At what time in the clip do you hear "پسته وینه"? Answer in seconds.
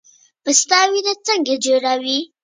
0.43-1.13